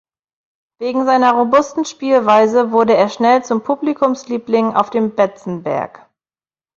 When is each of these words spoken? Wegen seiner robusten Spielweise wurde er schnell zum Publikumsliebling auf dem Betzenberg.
Wegen 0.79 1.05
seiner 1.05 1.33
robusten 1.33 1.85
Spielweise 1.85 2.71
wurde 2.71 2.97
er 2.97 3.07
schnell 3.07 3.45
zum 3.45 3.61
Publikumsliebling 3.61 4.75
auf 4.75 4.89
dem 4.89 5.13
Betzenberg. 5.13 6.07